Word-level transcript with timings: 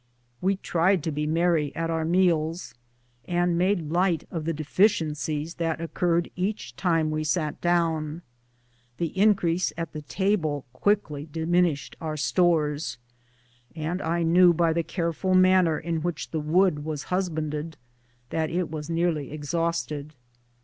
We 0.41 0.55
tried 0.55 1.03
to 1.03 1.11
be 1.11 1.27
merry 1.27 1.75
at 1.75 1.91
our 1.91 2.05
meals, 2.05 2.73
and 3.25 3.55
made 3.55 3.91
light 3.91 4.23
of 4.31 4.45
the 4.45 4.51
deficiencies 4.53 5.53
that 5.57 5.79
occurred 5.79 6.31
each 6.35 6.75
time 6.75 7.11
we 7.11 7.23
sat 7.23 7.61
down. 7.61 8.23
The 8.97 9.15
increase 9.15 9.71
at 9.77 9.93
the 9.93 10.01
table 10.01 10.65
quickly 10.73 11.27
diminished 11.31 11.95
our 12.01 12.17
stores, 12.17 12.97
and 13.75 14.01
I 14.01 14.23
knew 14.23 14.53
by 14.53 14.73
the 14.73 14.81
careful 14.81 15.35
manner 15.35 15.77
in 15.77 16.01
which 16.01 16.31
the 16.31 16.39
wood 16.41 16.83
was 16.83 17.03
husbanded 17.13 17.77
that 18.31 18.49
it 18.49 18.71
was 18.71 18.89
nearly 18.89 19.31
exhausted. 19.31 20.15